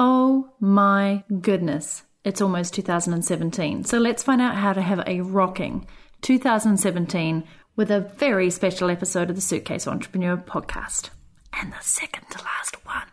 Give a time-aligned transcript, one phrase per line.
[0.00, 3.82] Oh my goodness, it's almost 2017.
[3.82, 5.88] So let's find out how to have a rocking
[6.20, 7.42] 2017
[7.74, 11.10] with a very special episode of the Suitcase Entrepreneur podcast.
[11.52, 13.08] And the second to last one.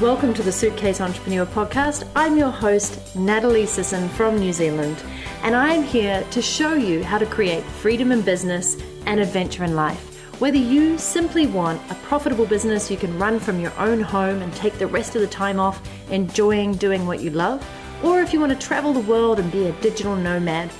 [0.00, 2.08] Welcome to the Suitcase Entrepreneur podcast.
[2.16, 5.00] I'm your host, Natalie Sisson from New Zealand,
[5.44, 8.76] and I'm here to show you how to create freedom in business
[9.06, 10.09] and adventure in life.
[10.40, 14.50] Whether you simply want a profitable business you can run from your own home and
[14.54, 17.62] take the rest of the time off enjoying doing what you love,
[18.02, 20.70] or if you want to travel the world and be a digital nomad,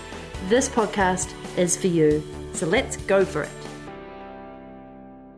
[0.48, 2.26] this podcast is for you.
[2.54, 3.50] So let's go for it.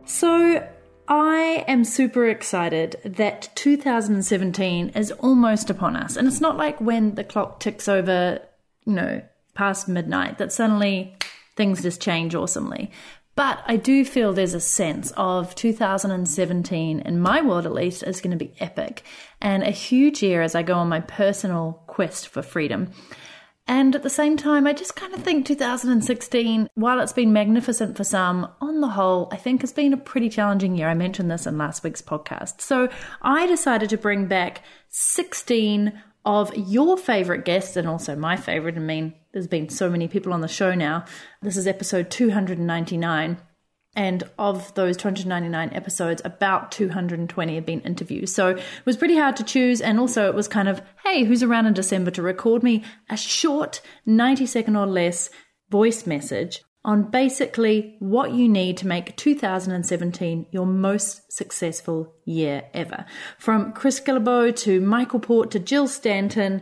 [0.05, 0.65] So,
[1.09, 6.15] I am super excited that 2017 is almost upon us.
[6.15, 8.39] And it's not like when the clock ticks over,
[8.85, 9.21] you know,
[9.53, 11.13] past midnight that suddenly
[11.57, 12.89] things just change awesomely.
[13.35, 18.21] But I do feel there's a sense of 2017, in my world at least, is
[18.21, 19.03] going to be epic
[19.41, 22.91] and a huge year as I go on my personal quest for freedom.
[23.65, 27.95] And at the same time, I just kind of think 2016, while it's been magnificent
[27.95, 30.89] for some, on the whole, I think has been a pretty challenging year.
[30.89, 32.59] I mentioned this in last week's podcast.
[32.59, 32.89] So
[33.21, 35.93] I decided to bring back 16
[36.25, 38.75] of your favorite guests and also my favorite.
[38.75, 41.05] I mean, there's been so many people on the show now.
[41.41, 43.37] This is episode 299.
[43.95, 48.33] And of those 299 episodes, about 220 have been interviews.
[48.33, 49.81] So it was pretty hard to choose.
[49.81, 53.17] And also, it was kind of, hey, who's around in December to record me a
[53.17, 55.29] short 90 second or less
[55.69, 63.05] voice message on basically what you need to make 2017 your most successful year ever.
[63.37, 66.61] From Chris Guillebeau to Michael Port to Jill Stanton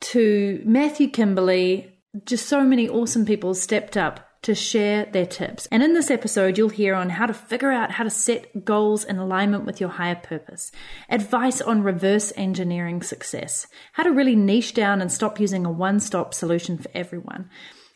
[0.00, 1.91] to Matthew Kimberley,
[2.24, 5.68] just so many awesome people stepped up to share their tips.
[5.70, 9.04] And in this episode, you'll hear on how to figure out how to set goals
[9.04, 10.72] in alignment with your higher purpose,
[11.08, 16.00] advice on reverse engineering success, how to really niche down and stop using a one
[16.00, 17.48] stop solution for everyone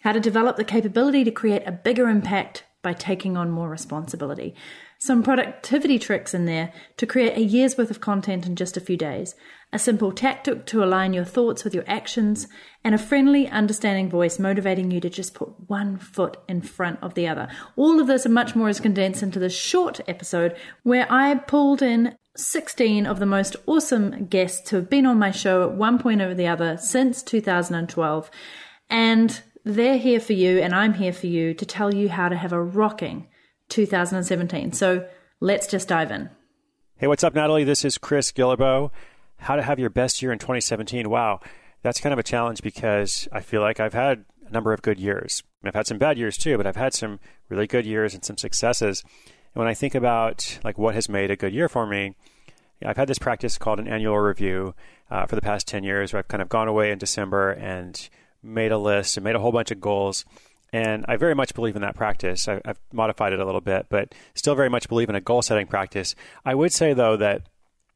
[0.06, 4.54] how to develop the capability to create a bigger impact by taking on more responsibility.
[5.06, 8.80] Some productivity tricks in there to create a year's worth of content in just a
[8.80, 9.36] few days,
[9.72, 12.48] a simple tactic to align your thoughts with your actions,
[12.82, 17.14] and a friendly, understanding voice motivating you to just put one foot in front of
[17.14, 17.46] the other.
[17.76, 21.82] All of this and much more is condensed into this short episode where I pulled
[21.82, 26.00] in 16 of the most awesome guests who have been on my show at one
[26.00, 28.28] point or the other since 2012.
[28.90, 32.36] And they're here for you, and I'm here for you to tell you how to
[32.36, 33.28] have a rocking
[33.68, 34.72] 2017.
[34.72, 35.06] So
[35.40, 36.30] let's just dive in.
[36.96, 37.64] Hey, what's up, Natalie?
[37.64, 38.90] This is Chris Guillebeau.
[39.38, 41.10] How to have your best year in 2017.
[41.10, 41.40] Wow,
[41.82, 44.98] that's kind of a challenge because I feel like I've had a number of good
[44.98, 45.42] years.
[45.64, 48.36] I've had some bad years too, but I've had some really good years and some
[48.36, 49.02] successes.
[49.54, 52.14] And when I think about like what has made a good year for me,
[52.84, 54.74] I've had this practice called an annual review
[55.10, 58.08] uh, for the past 10 years where I've kind of gone away in December and
[58.42, 60.24] made a list and made a whole bunch of goals.
[60.72, 62.48] And I very much believe in that practice.
[62.48, 65.42] I, have modified it a little bit, but still very much believe in a goal
[65.42, 66.14] setting practice.
[66.44, 67.42] I would say, though, that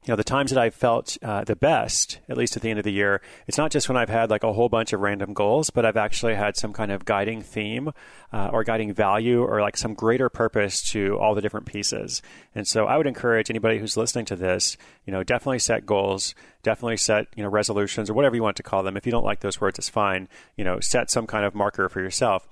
[0.05, 2.79] you know the times that I've felt uh, the best, at least at the end
[2.79, 5.35] of the year, it's not just when I've had like a whole bunch of random
[5.35, 7.93] goals, but I've actually had some kind of guiding theme
[8.33, 12.23] uh, or guiding value or like some greater purpose to all the different pieces.
[12.55, 16.35] And so I would encourage anybody who's listening to this, you know, definitely set goals,
[16.63, 18.97] definitely set you know resolutions or whatever you want to call them.
[18.97, 20.29] If you don't like those words, it's fine.
[20.57, 22.49] You know, set some kind of marker for yourself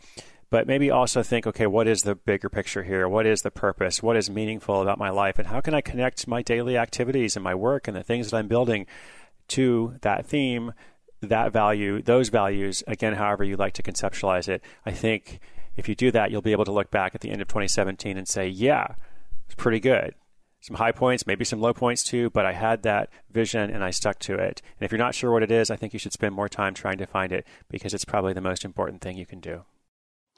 [0.50, 3.08] but maybe also think, okay, what is the bigger picture here?
[3.08, 4.02] What is the purpose?
[4.02, 5.38] What is meaningful about my life?
[5.38, 8.36] And how can I connect my daily activities and my work and the things that
[8.36, 8.86] I'm building
[9.48, 10.72] to that theme,
[11.20, 14.62] that value, those values, again, however you like to conceptualize it?
[14.86, 15.40] I think
[15.76, 18.16] if you do that, you'll be able to look back at the end of 2017
[18.16, 18.94] and say, yeah,
[19.46, 20.14] it's pretty good.
[20.60, 23.90] Some high points, maybe some low points too, but I had that vision and I
[23.90, 24.62] stuck to it.
[24.80, 26.74] And if you're not sure what it is, I think you should spend more time
[26.74, 29.64] trying to find it because it's probably the most important thing you can do.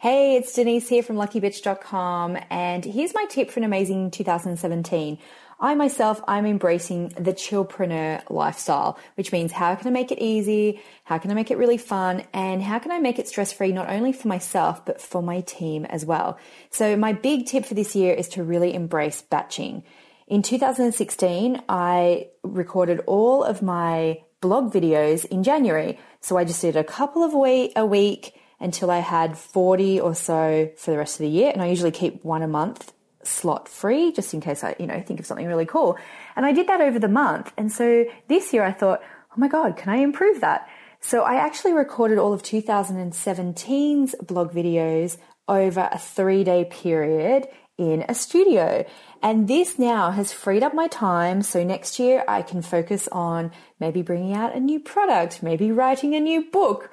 [0.01, 5.19] Hey, it's Denise here from luckybitch.com and here's my tip for an amazing 2017.
[5.61, 10.81] I myself, I'm embracing the chillpreneur lifestyle, which means how can I make it easy?
[11.05, 12.23] How can I make it really fun?
[12.33, 15.43] And how can I make it stress free, not only for myself, but for my
[15.43, 16.39] team as well?
[16.71, 19.85] So my big tip for this year is to really embrace batching.
[20.27, 25.99] In 2016, I recorded all of my blog videos in January.
[26.21, 30.15] So I just did a couple of week, a week until I had 40 or
[30.15, 31.51] so for the rest of the year.
[31.53, 32.93] And I usually keep one a month
[33.23, 35.99] slot free just in case I, you know, think of something really cool.
[36.37, 37.53] And I did that over the month.
[37.57, 40.69] And so this year I thought, oh my God, can I improve that?
[41.01, 45.17] So I actually recorded all of 2017's blog videos
[45.49, 47.49] over a three day period
[47.79, 48.85] in a studio.
[49.23, 51.41] And this now has freed up my time.
[51.41, 56.15] So next year I can focus on maybe bringing out a new product, maybe writing
[56.15, 56.91] a new book,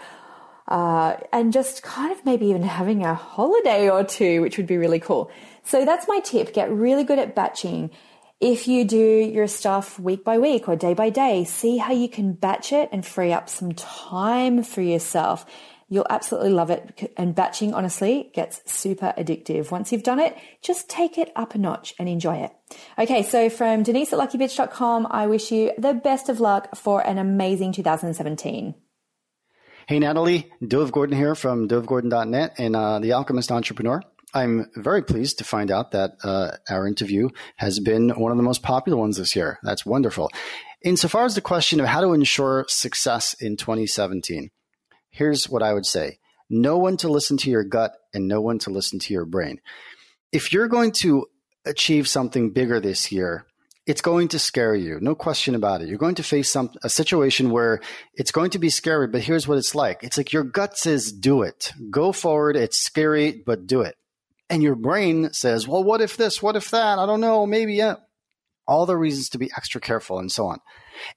[0.67, 4.77] uh, and just kind of maybe even having a holiday or two, which would be
[4.77, 5.31] really cool.
[5.63, 6.53] So that's my tip.
[6.53, 7.91] Get really good at batching.
[8.39, 12.07] If you do your stuff week by week or day by day, see how you
[12.07, 15.45] can batch it and free up some time for yourself.
[15.89, 17.13] You'll absolutely love it.
[17.15, 19.71] And batching, honestly, gets super addictive.
[19.71, 22.51] Once you've done it, just take it up a notch and enjoy it.
[22.99, 27.17] Okay, so from Denise at luckybitch.com, I wish you the best of luck for an
[27.17, 28.75] amazing 2017.
[29.87, 34.01] Hey, Natalie, Dov Gordon here from dovgordon.net and uh, The Alchemist Entrepreneur.
[34.33, 38.43] I'm very pleased to find out that uh, our interview has been one of the
[38.43, 39.59] most popular ones this year.
[39.63, 40.29] That's wonderful.
[40.81, 44.49] Insofar as the question of how to ensure success in 2017,
[45.09, 46.19] here's what I would say
[46.49, 49.61] know when to listen to your gut and know when to listen to your brain.
[50.33, 51.27] If you're going to
[51.65, 53.45] achieve something bigger this year,
[53.87, 55.87] it's going to scare you, no question about it.
[55.87, 57.79] You're going to face some a situation where
[58.13, 60.03] it's going to be scary, but here's what it's like.
[60.03, 63.95] It's like your gut says, "Do it, go forward." It's scary, but do it.
[64.49, 66.43] And your brain says, "Well, what if this?
[66.43, 66.99] What if that?
[66.99, 67.45] I don't know.
[67.45, 67.95] Maybe yeah."
[68.67, 70.59] All the reasons to be extra careful and so on.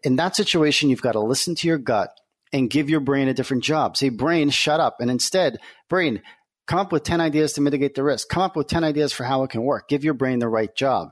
[0.04, 2.10] In that situation, you've got to listen to your gut
[2.52, 3.96] and give your brain a different job.
[3.96, 5.00] Say, brain, shut up.
[5.00, 5.58] And instead,
[5.88, 6.22] brain,
[6.68, 8.28] come up with 10 ideas to mitigate the risk.
[8.28, 9.88] Come up with 10 ideas for how it can work.
[9.88, 11.10] Give your brain the right job.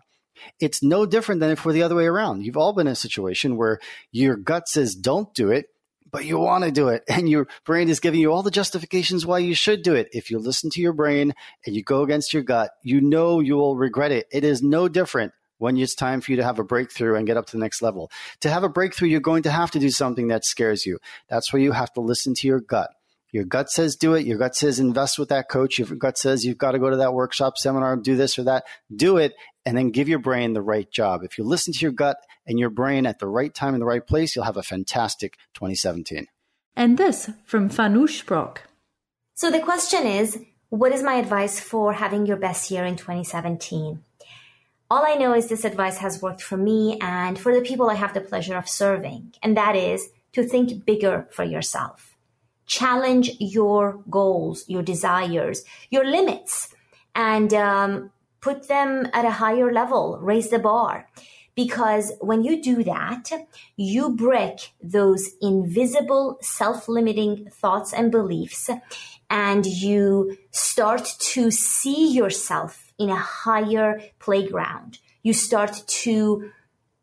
[0.61, 2.45] It's no different than if we're the other way around.
[2.45, 3.81] You've all been in a situation where
[4.13, 5.67] your gut says, don't do it,
[6.11, 7.05] but you want to do it.
[7.09, 10.09] And your brain is giving you all the justifications why you should do it.
[10.13, 11.35] If you listen to your brain
[11.67, 14.27] and you go against your gut, you know you will regret it.
[14.31, 17.37] It is no different when it's time for you to have a breakthrough and get
[17.37, 18.11] up to the next level.
[18.41, 20.99] To have a breakthrough, you're going to have to do something that scares you.
[21.29, 22.91] That's where you have to listen to your gut.
[23.33, 24.27] Your gut says do it.
[24.27, 25.79] Your gut says invest with that coach.
[25.79, 28.65] Your gut says you've got to go to that workshop, seminar, do this or that.
[28.95, 29.35] Do it
[29.67, 31.23] and then give your brain the right job.
[31.23, 32.17] If you listen to your gut
[32.47, 35.37] and your brain at the right time in the right place, you'll have a fantastic
[35.55, 36.27] 2017.
[36.75, 38.63] And this from Fanush Brock.
[39.35, 40.39] So the question is,
[40.71, 44.03] what is my advice for having your best year in 2017?
[44.91, 47.95] All I know is this advice has worked for me and for the people I
[47.95, 52.18] have the pleasure of serving, and that is to think bigger for yourself.
[52.69, 56.73] Challenge your goals, your desires, your limits,
[57.15, 58.11] and um,
[58.41, 61.09] put them at a higher level, raise the bar.
[61.57, 63.33] Because when you do that,
[63.77, 68.71] you break those invisible self limiting thoughts and beliefs,
[69.29, 74.99] and you start to see yourself in a higher playground.
[75.25, 76.51] You start to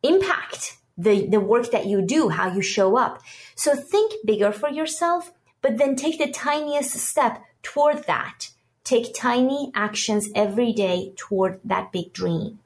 [0.04, 3.22] impact the, the work that you do, how you show up.
[3.56, 5.34] So think bigger for yourself,
[5.66, 8.50] but then take the tiniest step toward that.
[8.84, 12.60] Take tiny actions every day toward that big dream.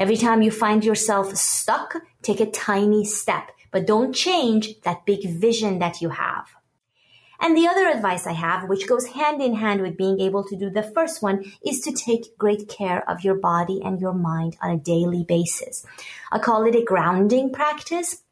[0.00, 5.30] Every time you find yourself stuck, take a tiny step, but don't change that big
[5.30, 6.48] vision that you have.
[7.38, 10.56] And the other advice I have, which goes hand in hand with being able to
[10.56, 14.56] do the first one, is to take great care of your body and your mind
[14.60, 15.86] on a daily basis.
[16.32, 18.24] I call it a grounding practice.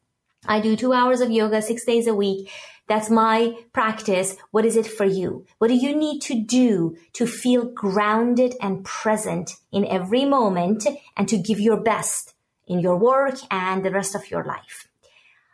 [0.45, 2.49] I do two hours of yoga six days a week.
[2.89, 4.35] That's my practice.
[4.49, 5.45] What is it for you?
[5.59, 11.29] What do you need to do to feel grounded and present in every moment and
[11.29, 12.33] to give your best
[12.65, 14.89] in your work and the rest of your life?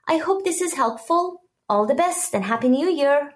[0.08, 1.42] I hope this is helpful.
[1.68, 3.34] All the best and Happy New Year.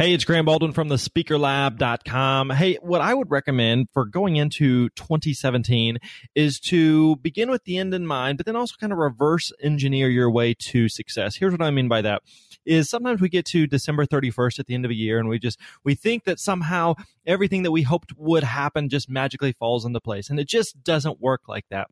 [0.00, 2.48] Hey, it's Grant Baldwin from the speakerlab.com.
[2.48, 5.98] Hey, what I would recommend for going into 2017
[6.34, 10.08] is to begin with the end in mind, but then also kind of reverse engineer
[10.08, 11.36] your way to success.
[11.36, 12.22] Here's what I mean by that
[12.64, 15.38] is sometimes we get to December 31st at the end of a year and we
[15.38, 16.94] just we think that somehow
[17.26, 21.20] everything that we hoped would happen just magically falls into place and it just doesn't
[21.20, 21.88] work like that.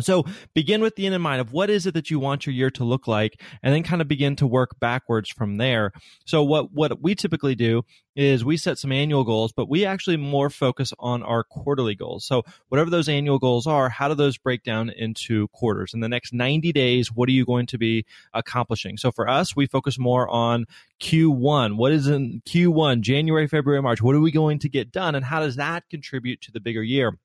[0.00, 2.54] So begin with the end in mind of what is it that you want your
[2.54, 5.92] year to look like, and then kind of begin to work backwards from there.
[6.24, 7.82] So what what we typically do
[8.14, 12.24] is we set some annual goals, but we actually more focus on our quarterly goals.
[12.24, 15.94] So whatever those annual goals are, how do those break down into quarters?
[15.94, 18.04] In the next 90 days, what are you going to be
[18.34, 18.96] accomplishing?
[18.96, 20.66] So for us, we focus more on
[21.00, 21.76] Q1.
[21.76, 24.02] What is in Q1, January, February, March?
[24.02, 26.82] What are we going to get done, and how does that contribute to the bigger
[26.82, 27.18] year?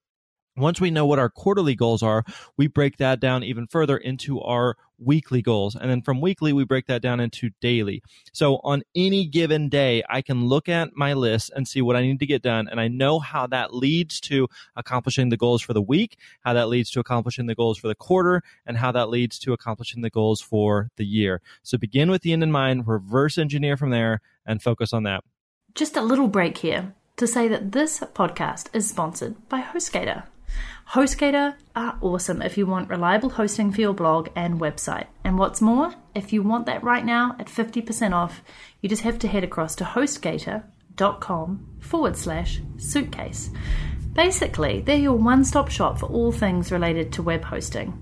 [0.56, 2.24] Once we know what our quarterly goals are,
[2.58, 5.76] we break that down even further into our weekly goals.
[5.76, 8.04] And then from weekly, we break that down into daily.
[8.34, 12.02] So on any given day, I can look at my list and see what I
[12.02, 12.68] need to get done.
[12.68, 16.70] And I know how that leads to accomplishing the goals for the week, how that
[16.70, 20.12] leads to accomplishing the goals for the quarter, and how that leads to accomplishing the
[20.12, 21.42] goals for the year.
[21.64, 25.24] So begin with the end in mind, reverse engineer from there, and focus on that.
[25.74, 30.26] Just a little break here to say that this podcast is sponsored by HostGator.
[30.92, 35.08] HostGator are awesome if you want reliable hosting for your blog and website.
[35.24, 38.44] And what's more, if you want that right now at 50% off,
[38.82, 43.50] you just have to head across to hostgator.com forward slash suitcase.
[44.14, 48.00] Basically, they're your one stop shop for all things related to web hosting.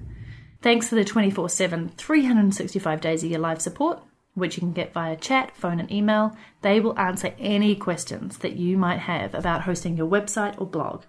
[0.61, 3.99] Thanks for the 24 7, 365 days a year live support,
[4.33, 6.35] which you can get via chat, phone, and email.
[6.61, 11.03] They will answer any questions that you might have about hosting your website or blog.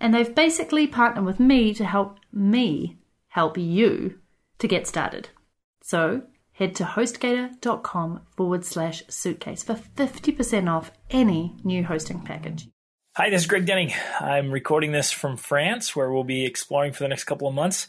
[0.00, 2.98] And they've basically partnered with me to help me
[3.28, 4.18] help you
[4.58, 5.28] to get started.
[5.82, 6.22] So
[6.52, 12.68] head to hostgator.com forward slash suitcase for 50% off any new hosting package.
[13.16, 13.92] Hi, this is Greg Denning.
[14.20, 17.88] I'm recording this from France, where we'll be exploring for the next couple of months.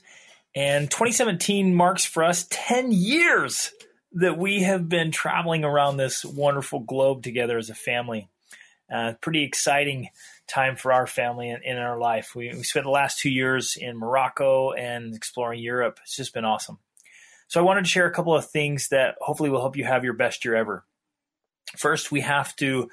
[0.55, 3.71] And 2017 marks for us 10 years
[4.13, 8.29] that we have been traveling around this wonderful globe together as a family.
[8.91, 10.09] Uh, pretty exciting
[10.47, 12.33] time for our family and in our life.
[12.35, 15.99] We, we spent the last two years in Morocco and exploring Europe.
[16.03, 16.79] It's just been awesome.
[17.47, 20.03] So I wanted to share a couple of things that hopefully will help you have
[20.03, 20.85] your best year ever.
[21.77, 22.89] First, we have to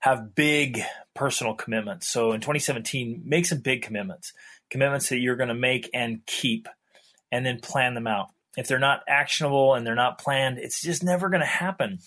[0.00, 0.80] have big
[1.14, 2.08] personal commitments.
[2.08, 4.32] So in 2017, make some big commitments,
[4.70, 6.68] commitments that you're going to make and keep,
[7.32, 8.28] and then plan them out.
[8.56, 11.98] If they're not actionable and they're not planned, it's just never going to happen.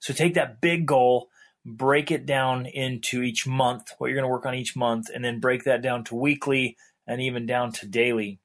[0.00, 1.29] So take that big goal
[1.64, 5.24] break it down into each month, what you're going to work on each month, and
[5.24, 6.76] then break that down to weekly
[7.06, 8.38] and even down to daily.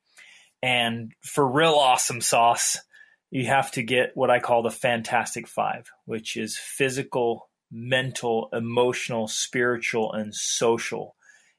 [0.61, 2.77] And for real awesome sauce,
[3.31, 9.27] you have to get what I call the fantastic five, which is physical, mental, emotional,
[9.27, 11.15] spiritual, and social.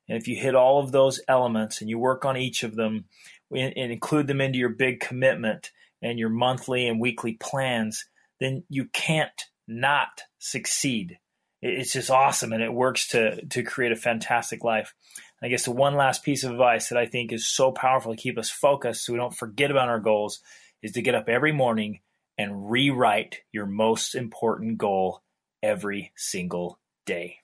[0.08, 3.06] And if you hit all of those elements and you work on each of them
[3.54, 5.70] and include them into your big commitment
[6.02, 8.06] and your monthly and weekly plans,
[8.40, 11.18] then you can't not succeed
[11.66, 14.94] it's just awesome and it works to to create a fantastic life.
[15.42, 18.20] I guess the one last piece of advice that I think is so powerful to
[18.20, 20.40] keep us focused so we don't forget about our goals
[20.82, 22.00] is to get up every morning
[22.38, 25.22] and rewrite your most important goal
[25.62, 27.38] every single day.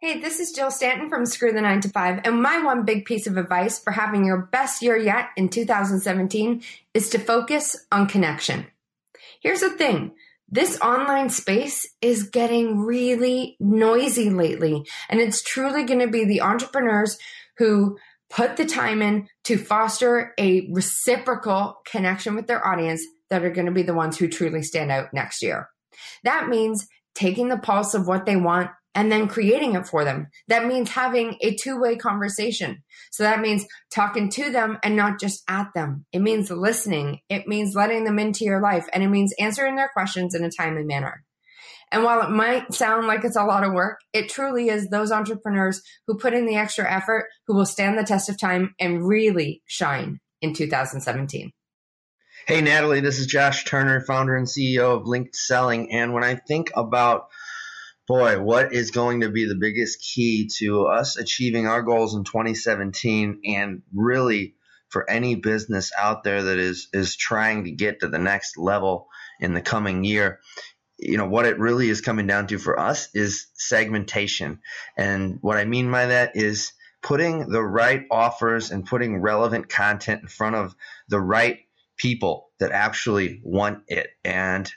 [0.00, 3.04] Hey, this is Jill Stanton from Screw the 9 to 5, and my one big
[3.04, 6.62] piece of advice for having your best year yet in 2017
[6.94, 8.66] is to focus on connection.
[9.40, 10.12] Here's the thing
[10.48, 14.84] this online space is getting really noisy lately.
[15.08, 17.18] And it's truly going to be the entrepreneurs
[17.58, 17.98] who
[18.30, 23.66] put the time in to foster a reciprocal connection with their audience that are going
[23.66, 25.68] to be the ones who truly stand out next year.
[26.24, 30.26] That means taking the pulse of what they want and then creating it for them.
[30.48, 32.82] That means having a two way conversation.
[33.12, 33.64] So that means
[33.94, 36.04] talking to them and not just at them.
[36.12, 37.20] It means listening.
[37.28, 40.50] It means letting them into your life and it means answering their questions in a
[40.50, 41.22] timely manner.
[41.92, 45.12] And while it might sound like it's a lot of work, it truly is those
[45.12, 49.06] entrepreneurs who put in the extra effort who will stand the test of time and
[49.06, 51.52] really shine in 2017.
[52.48, 55.88] Hey, Natalie, this is Josh Turner, founder and CEO of LinkedSelling.
[55.92, 57.28] And when I think about
[58.08, 62.24] boy, what is going to be the biggest key to us achieving our goals in
[62.24, 64.54] 2017 and really
[64.88, 69.08] for any business out there that is is trying to get to the next level
[69.38, 70.40] in the coming year?
[70.98, 74.60] You know what it really is coming down to for us is segmentation.
[74.96, 76.72] And what i mean by that is
[77.02, 80.74] putting the right offers and putting relevant content in front of
[81.08, 81.58] the right
[81.96, 84.08] people that actually want it.
[84.24, 84.70] And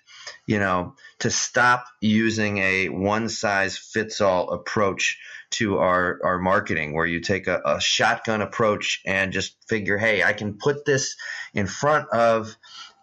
[0.45, 5.19] you know to stop using a one size fits all approach
[5.51, 10.23] to our, our marketing where you take a, a, shotgun approach and just figure, hey,
[10.23, 11.15] I can put this
[11.53, 12.55] in front of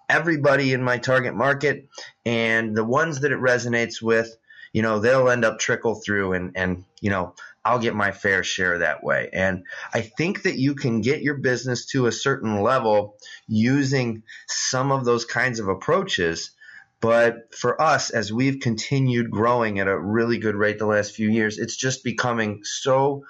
[0.09, 1.89] everybody in my target market
[2.25, 4.35] and the ones that it resonates with,
[4.73, 8.43] you know, they'll end up trickle through and, and, you know, I'll get my fair
[8.43, 9.29] share that way.
[9.31, 13.17] And I think that you can get your business to a certain level
[13.47, 16.53] using some of those kinds of approaches
[17.01, 21.31] but for us, as we've continued growing at a really good rate the last few
[21.31, 23.25] years, it's just becoming so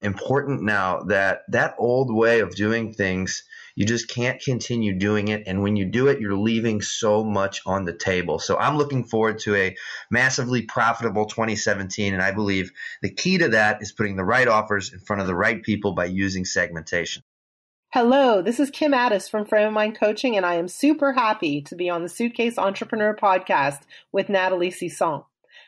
[0.00, 3.42] important now that that old way of doing things,
[3.74, 5.42] you just can't continue doing it.
[5.46, 8.38] And when you do it, you're leaving so much on the table.
[8.38, 9.76] So I'm looking forward to a
[10.10, 12.14] massively profitable 2017.
[12.14, 12.70] And I believe
[13.02, 15.94] the key to that is putting the right offers in front of the right people
[15.94, 17.22] by using segmentation.
[17.94, 21.62] Hello, this is Kim Ades from Frame of Mind Coaching, and I am super happy
[21.62, 25.22] to be on the Suitcase Entrepreneur podcast with Natalie Sisson.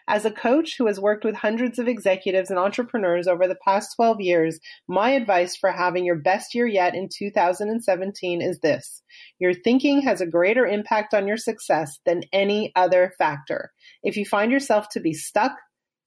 [0.09, 3.95] As a coach who has worked with hundreds of executives and entrepreneurs over the past
[3.95, 9.03] 12 years, my advice for having your best year yet in 2017 is this.
[9.39, 13.71] Your thinking has a greater impact on your success than any other factor.
[14.03, 15.53] If you find yourself to be stuck,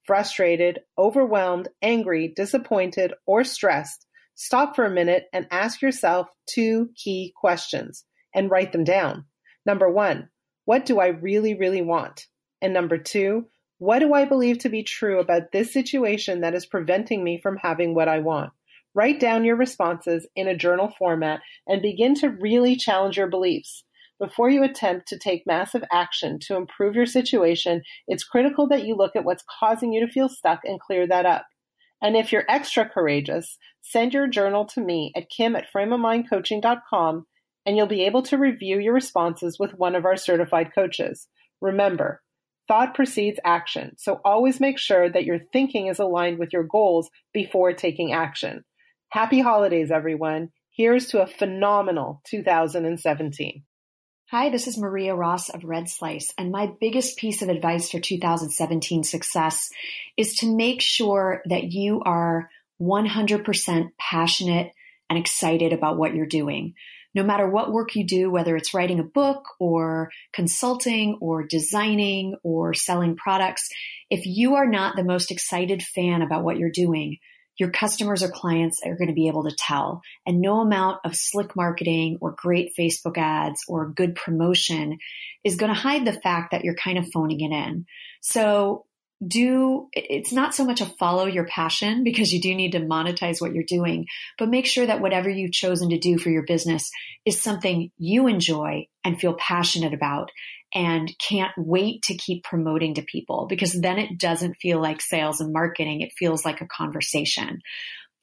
[0.04, 4.06] frustrated, overwhelmed, angry, disappointed, or stressed,
[4.40, 9.26] stop for a minute and ask yourself two key questions and write them down.
[9.66, 10.30] Number one,
[10.64, 12.26] what do I really, really want?
[12.62, 13.48] And number two,
[13.80, 17.58] what do I believe to be true about this situation that is preventing me from
[17.58, 18.52] having what I want?
[18.96, 23.84] Write down your responses in a journal format and begin to really challenge your beliefs.
[24.22, 28.96] Before you attempt to take massive action to improve your situation, it's critical that you
[28.96, 31.46] look at what's causing you to feel stuck and clear that up.
[32.02, 37.26] And if you're extra courageous, send your journal to me at kim at frameofmindcoaching.com
[37.66, 41.28] and you'll be able to review your responses with one of our certified coaches.
[41.62, 42.22] Remember,
[42.68, 47.10] thought precedes action, so always make sure that your thinking is aligned with your goals
[47.34, 48.64] before taking action.
[49.10, 50.50] Happy holidays, everyone.
[50.72, 53.64] Here's to a phenomenal 2017.
[54.32, 58.00] Hi, this is Maria Ross of Red Slice, and my biggest piece of advice for
[58.00, 59.72] 2017 success
[60.18, 62.48] is to make sure that you are
[62.80, 64.72] 100% passionate
[65.10, 66.76] and excited about what you're doing.
[67.16, 72.36] No matter what work you do, whether it's writing a book or consulting or designing
[72.44, 73.68] or selling products,
[74.12, 77.18] if you are not the most excited fan about what you're doing,
[77.60, 80.02] your customers or clients are going to be able to tell.
[80.26, 84.98] And no amount of slick marketing or great Facebook ads or good promotion
[85.44, 87.86] is going to hide the fact that you're kind of phoning it in.
[88.22, 88.86] So
[89.26, 93.42] do it's not so much a follow your passion because you do need to monetize
[93.42, 94.06] what you're doing,
[94.38, 96.90] but make sure that whatever you've chosen to do for your business
[97.26, 100.32] is something you enjoy and feel passionate about
[100.74, 105.42] and can't wait to keep promoting to people because then it doesn't feel like sales
[105.42, 106.02] and marketing.
[106.02, 107.60] It feels like a conversation.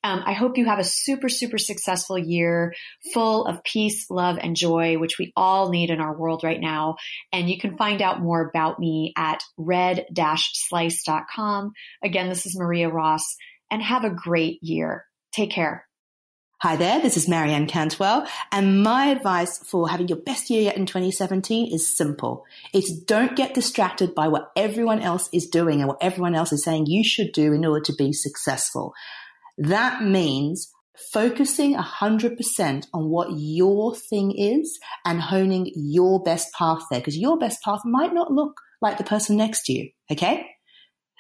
[0.05, 2.73] Um, I hope you have a super, super successful year
[3.13, 6.95] full of peace, love, and joy, which we all need in our world right now.
[7.33, 11.73] And you can find out more about me at red-slice.com.
[12.05, 13.35] Again, this is Maria Ross
[13.69, 15.05] and have a great year.
[15.33, 15.86] Take care.
[16.67, 20.77] Hi there, this is Marianne Cantwell, and my advice for having your best year yet
[20.77, 22.45] in 2017 is simple.
[22.75, 26.65] It's don't get distracted by what everyone else is doing and what everyone else is
[26.65, 28.95] saying you should do in order to be successful.
[29.57, 30.69] That means
[31.13, 37.39] focusing 100% on what your thing is and honing your best path there, because your
[37.39, 40.45] best path might not look like the person next to you, okay?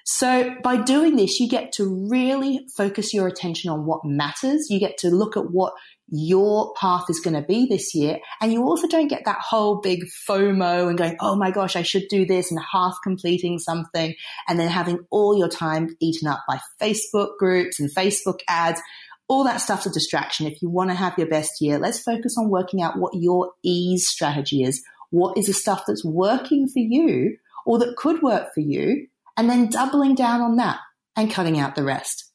[0.08, 4.68] So by doing this, you get to really focus your attention on what matters.
[4.70, 5.72] You get to look at what
[6.08, 8.20] your path is going to be this year.
[8.40, 11.82] And you also don't get that whole big FOMO and going, Oh my gosh, I
[11.82, 14.14] should do this and half completing something
[14.46, 18.80] and then having all your time eaten up by Facebook groups and Facebook ads.
[19.26, 20.46] All that stuff's a distraction.
[20.46, 23.50] If you want to have your best year, let's focus on working out what your
[23.64, 24.84] ease strategy is.
[25.10, 29.48] What is the stuff that's working for you or that could work for you and
[29.48, 30.78] then doubling down on that
[31.16, 32.32] and cutting out the rest.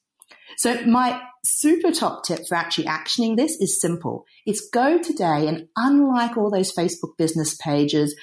[0.58, 4.24] So my super top tip for actually actioning this is simple.
[4.46, 8.14] It's go today and unlike all those Facebook business pages,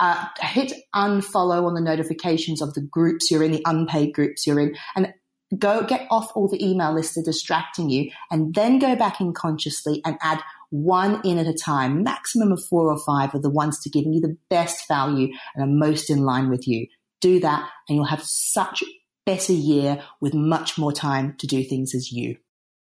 [0.00, 4.60] uh, hit unfollow on the notifications of the groups you're in, the unpaid groups you're
[4.60, 5.12] in, and
[5.58, 9.20] go get off all the email lists that are distracting you, and then go back
[9.20, 10.40] in consciously and add
[10.70, 12.04] one in at a time.
[12.04, 15.64] Maximum of four or five are the ones to giving you the best value and
[15.64, 16.86] are most in line with you
[17.20, 18.86] do that and you'll have such a
[19.26, 22.36] better year with much more time to do things as you.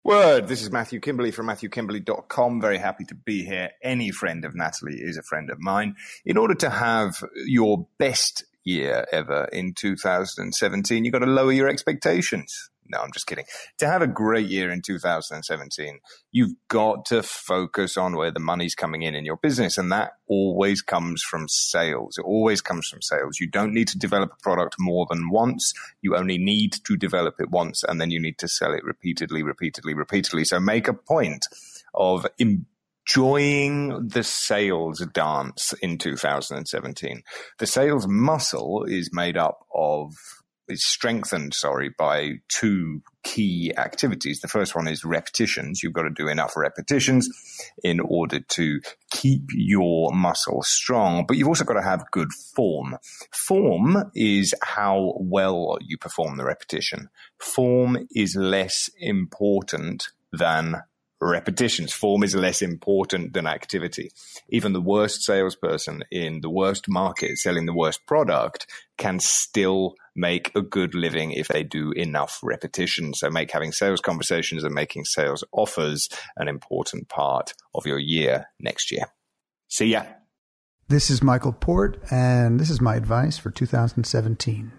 [0.03, 0.49] Word.
[0.49, 2.61] This is Matthew Kimberley from MatthewKimberley.com.
[2.61, 3.71] Very happy to be here.
[3.83, 5.97] Any friend of Natalie is a friend of mine.
[6.27, 11.69] In order to have your best year ever in 2017, you've got to lower your
[11.69, 12.71] expectations.
[12.89, 13.47] No, I'm just kidding.
[13.79, 16.01] To have a great year in 2017,
[16.33, 19.79] you've got to focus on where the money's coming in in your business.
[19.79, 22.19] And that always comes from sales.
[22.19, 23.41] It always comes from sales.
[23.41, 25.73] You don't need to develop a product more than once.
[26.03, 29.43] You only need to develop it once and then you need to sell it repeatedly,
[29.43, 30.45] repeatedly, repeatedly.
[30.45, 31.47] So make a point
[31.95, 37.23] of enjoying the sales dance in 2017.
[37.59, 40.15] The sales muscle is made up of
[40.69, 44.41] it's strengthened, sorry, by two key activities.
[44.41, 45.83] The first one is repetitions.
[45.83, 47.29] You've got to do enough repetitions
[47.83, 52.97] in order to keep your muscle strong, but you've also got to have good form.
[53.33, 57.09] Form is how well you perform the repetition.
[57.39, 60.83] Form is less important than
[61.21, 61.93] repetitions.
[61.93, 64.11] Form is less important than activity.
[64.49, 68.67] Even the worst salesperson in the worst market selling the worst product
[68.99, 73.15] can still make a good living if they do enough repetition.
[73.15, 78.47] So make having sales conversations and making sales offers an important part of your year
[78.61, 79.07] next year.
[79.69, 80.05] See ya.
[80.87, 84.71] This is Michael Port, and this is my advice for 2017.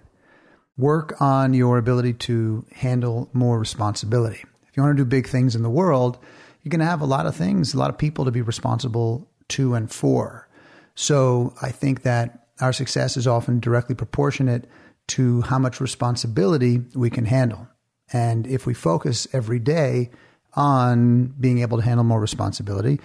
[0.77, 4.43] Work on your ability to handle more responsibility
[4.75, 6.19] If you want to do big things in the world,
[6.61, 9.31] you're going to have a lot of things, a lot of people to be responsible
[9.47, 10.49] to and for.
[10.95, 14.65] So I think that our success is often directly proportionate
[15.07, 17.69] to how much responsibility we can handle.
[18.11, 20.11] And if we focus every day
[20.55, 22.99] on being able to handle more responsibility,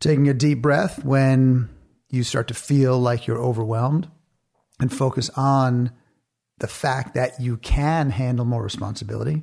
[0.00, 1.68] taking a deep breath when
[2.08, 4.08] you start to feel like you're overwhelmed,
[4.80, 5.90] and focus on
[6.56, 9.42] the fact that you can handle more responsibility,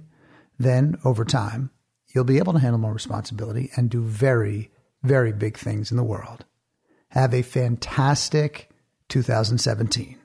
[0.64, 1.70] then over time,
[2.14, 4.72] you'll be able to handle more responsibility and do very,
[5.04, 6.46] very big things in the world.
[7.10, 8.70] Have a fantastic
[9.10, 10.18] 2017.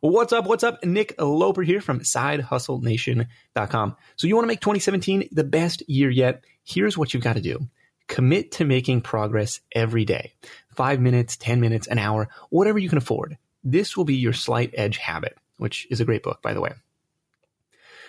[0.00, 0.44] What's up?
[0.46, 0.84] What's up?
[0.84, 3.96] Nick Loper here from SideHustleNation.com.
[4.16, 6.44] So you want to make 2017 the best year yet?
[6.62, 7.68] Here's what you've got to do.
[8.06, 10.34] Commit to making progress every day.
[10.74, 13.38] Five minutes, 10 minutes, an hour, whatever you can afford.
[13.62, 16.72] This will be your slight edge habit, which is a great book, by the way.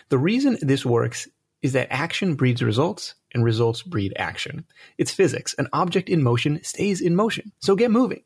[0.10, 1.30] The reason this works
[1.65, 4.65] is that action breeds results and results breed action.
[4.97, 5.54] It's physics.
[5.58, 7.51] An object in motion stays in motion.
[7.60, 8.23] So get moving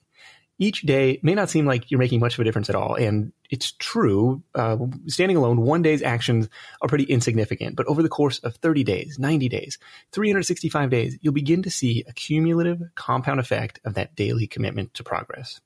[0.59, 2.95] each day may not seem like you're making much of a difference at all.
[2.95, 4.43] And it's true.
[4.53, 6.49] Uh, standing alone, one day's actions
[6.81, 7.77] are pretty insignificant.
[7.77, 9.79] But over the course of 30 days, 90 days,
[10.11, 15.03] 365 days, you'll begin to see a cumulative compound effect of that daily commitment to
[15.03, 15.61] progress.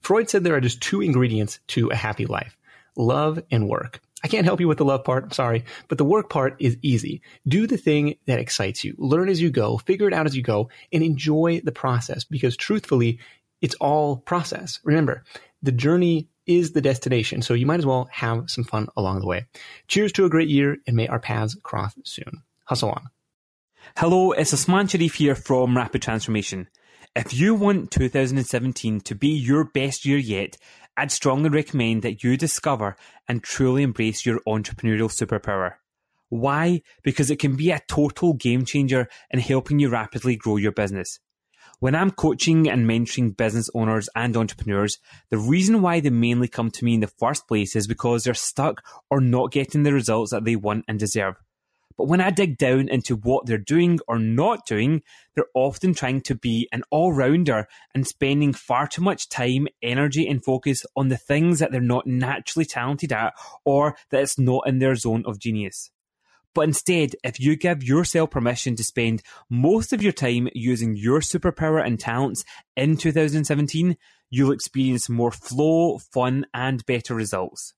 [0.00, 2.56] Freud said there are just two ingredients to a happy life
[2.96, 4.00] love and work.
[4.22, 6.76] I can't help you with the love part, I'm sorry, but the work part is
[6.82, 7.22] easy.
[7.48, 8.94] Do the thing that excites you.
[8.98, 12.56] Learn as you go, figure it out as you go, and enjoy the process because
[12.56, 13.18] truthfully,
[13.60, 14.80] it's all process.
[14.84, 15.24] Remember,
[15.62, 19.26] the journey is the destination, so you might as well have some fun along the
[19.26, 19.46] way.
[19.88, 22.42] Cheers to a great year, and may our paths cross soon.
[22.64, 23.08] Hustle on.
[23.96, 26.68] Hello, it's Usman Sharif here from Rapid Transformation.
[27.16, 30.56] If you want 2017 to be your best year yet,
[30.96, 32.96] I'd strongly recommend that you discover
[33.28, 35.74] and truly embrace your entrepreneurial superpower.
[36.28, 36.82] Why?
[37.02, 41.18] Because it can be a total game changer in helping you rapidly grow your business.
[41.80, 44.98] When I'm coaching and mentoring business owners and entrepreneurs,
[45.30, 48.34] the reason why they mainly come to me in the first place is because they're
[48.34, 51.36] stuck or not getting the results that they want and deserve.
[52.00, 55.02] But when I dig down into what they're doing or not doing,
[55.34, 60.26] they're often trying to be an all rounder and spending far too much time, energy,
[60.26, 63.34] and focus on the things that they're not naturally talented at
[63.66, 65.90] or that it's not in their zone of genius.
[66.54, 71.20] But instead, if you give yourself permission to spend most of your time using your
[71.20, 72.46] superpower and talents
[72.78, 73.98] in 2017,
[74.30, 77.74] you'll experience more flow, fun, and better results.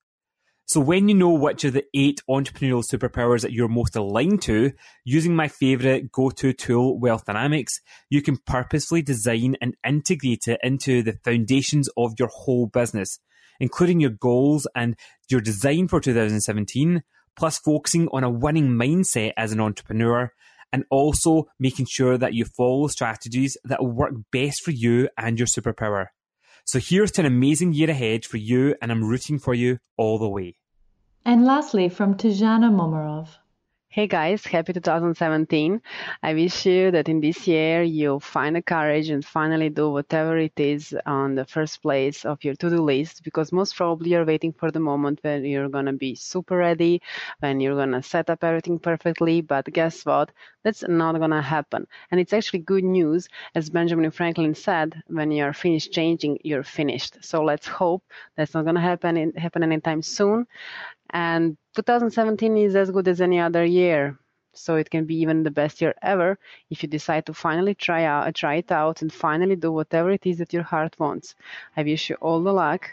[0.64, 4.72] So when you know which of the eight entrepreneurial superpowers that you're most aligned to,
[5.04, 11.02] using my favorite go-to tool, Wealth Dynamics, you can purposefully design and integrate it into
[11.02, 13.18] the foundations of your whole business,
[13.60, 14.96] including your goals and
[15.28, 17.02] your design for 2017,
[17.36, 20.32] plus focusing on a winning mindset as an entrepreneur
[20.72, 25.38] and also making sure that you follow strategies that will work best for you and
[25.38, 26.06] your superpower.
[26.64, 30.18] So here's to an amazing year ahead for you, and I'm rooting for you all
[30.18, 30.56] the way.
[31.24, 33.28] And lastly, from Tijana Momorov.
[33.94, 35.82] Hey guys, happy 2017.
[36.22, 40.38] I wish you that in this year you find the courage and finally do whatever
[40.38, 44.24] it is on the first place of your to do list because most probably you're
[44.24, 47.02] waiting for the moment when you're to be super ready,
[47.40, 49.42] when you're to set up everything perfectly.
[49.42, 50.30] But guess what?
[50.62, 51.86] That's not to happen.
[52.10, 53.28] And it's actually good news.
[53.54, 57.18] As Benjamin Franklin said, when you're finished changing, you're finished.
[57.20, 58.02] So let's hope
[58.36, 60.46] that's not to happen, happen anytime soon.
[61.12, 64.18] And 2017 is as good as any other year.
[64.54, 68.04] So it can be even the best year ever if you decide to finally try
[68.04, 71.34] out, try it out, and finally do whatever it is that your heart wants.
[71.76, 72.90] I wish you all the luck.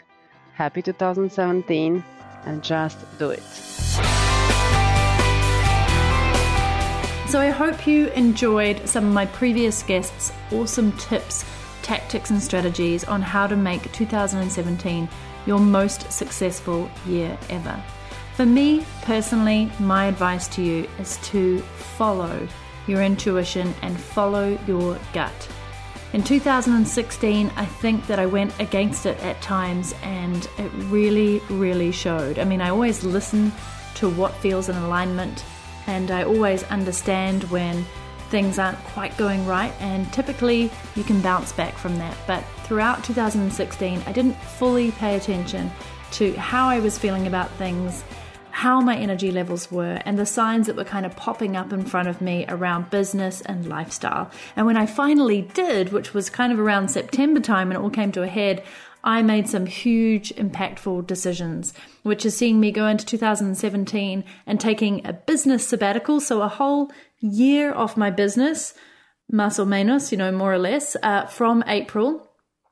[0.54, 2.02] Happy 2017,
[2.46, 3.42] and just do it.
[7.28, 11.44] So I hope you enjoyed some of my previous guests' awesome tips,
[11.82, 15.08] tactics, and strategies on how to make 2017
[15.46, 17.80] your most successful year ever.
[18.40, 22.48] For me personally, my advice to you is to follow
[22.86, 25.48] your intuition and follow your gut.
[26.14, 31.92] In 2016, I think that I went against it at times and it really, really
[31.92, 32.38] showed.
[32.38, 33.52] I mean, I always listen
[33.96, 35.44] to what feels in alignment
[35.86, 37.84] and I always understand when
[38.30, 42.16] things aren't quite going right, and typically you can bounce back from that.
[42.26, 45.70] But throughout 2016, I didn't fully pay attention
[46.12, 48.02] to how I was feeling about things
[48.60, 51.82] how my energy levels were and the signs that were kind of popping up in
[51.82, 54.30] front of me around business and lifestyle.
[54.54, 57.88] And when I finally did, which was kind of around September time and it all
[57.88, 58.62] came to a head,
[59.02, 65.06] I made some huge, impactful decisions, which is seeing me go into 2017 and taking
[65.06, 66.20] a business sabbatical.
[66.20, 68.74] So a whole year off my business,
[69.32, 72.29] más o menos, you know, more or less, uh, from April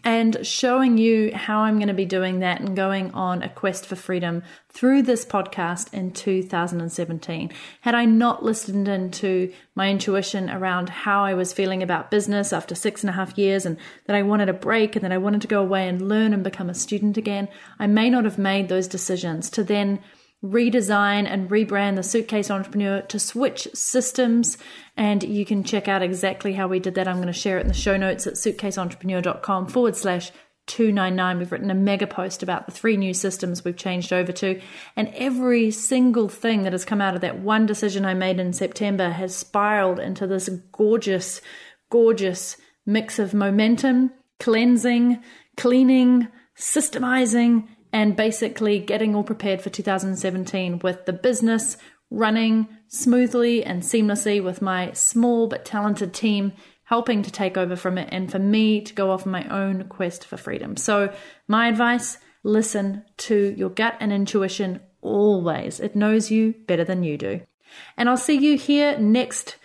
[0.09, 3.85] and showing you how I'm going to be doing that and going on a quest
[3.85, 7.53] for freedom through this podcast in 2017.
[7.83, 12.75] Had I not listened into my intuition around how I was feeling about business after
[12.75, 15.43] six and a half years and that I wanted a break and that I wanted
[15.43, 17.47] to go away and learn and become a student again,
[17.79, 19.99] I may not have made those decisions to then
[20.45, 24.57] redesign and rebrand the suitcase entrepreneur to switch systems
[24.97, 27.09] and you can check out exactly how we did that.
[27.09, 30.31] I'm going to share it in the show notes at suitcaseentrepreneur.com forward slash
[30.69, 34.61] 299 we've written a mega post about the three new systems we've changed over to
[34.97, 38.53] and every single thing that has come out of that one decision i made in
[38.53, 41.41] september has spiraled into this gorgeous
[41.89, 45.19] gorgeous mix of momentum cleansing
[45.57, 51.77] cleaning systemizing and basically getting all prepared for 2017 with the business
[52.11, 56.53] running smoothly and seamlessly with my small but talented team
[56.85, 59.85] helping to take over from it and for me to go off on my own
[59.89, 60.77] quest for freedom.
[60.77, 61.13] So,
[61.47, 65.81] my advice listen to your gut and intuition always.
[65.81, 67.41] It knows you better than you do.
[67.97, 69.57] And I'll see you here next.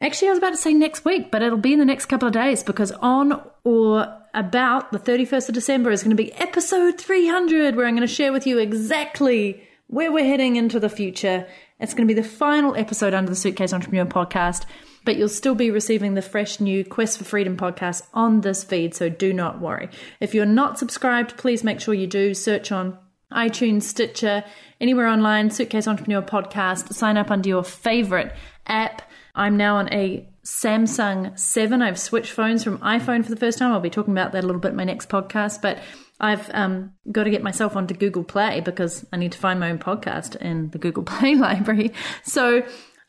[0.00, 2.28] Actually, I was about to say next week, but it'll be in the next couple
[2.28, 7.00] of days because on or about the 31st of December is going to be episode
[7.00, 11.46] 300, where I'm going to share with you exactly where we're heading into the future.
[11.80, 14.64] It's going to be the final episode under the Suitcase Entrepreneur podcast,
[15.04, 18.94] but you'll still be receiving the fresh new Quest for Freedom podcast on this feed,
[18.94, 19.88] so do not worry.
[20.20, 22.34] If you're not subscribed, please make sure you do.
[22.34, 22.98] Search on
[23.32, 24.44] iTunes, Stitcher,
[24.80, 26.92] anywhere online, Suitcase Entrepreneur podcast.
[26.92, 28.34] Sign up under your favorite
[28.70, 29.02] app.
[29.34, 31.82] I'm now on a Samsung 7.
[31.82, 33.72] I've switched phones from iPhone for the first time.
[33.72, 35.78] I'll be talking about that a little bit in my next podcast, but
[36.18, 39.70] I've um, got to get myself onto Google Play because I need to find my
[39.70, 41.92] own podcast in the Google Play library.
[42.24, 42.62] So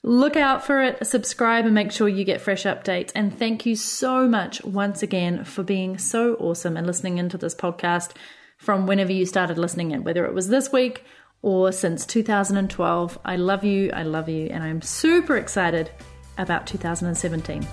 [0.03, 3.11] look out for it, subscribe, and make sure you get fresh updates.
[3.15, 7.55] And thank you so much once again for being so awesome and listening into this
[7.55, 8.11] podcast
[8.57, 11.03] from whenever you started listening in, whether it was this week
[11.41, 13.19] or since 2012.
[13.25, 15.91] I love you, I love you, and I'm super excited
[16.37, 17.67] about 2017.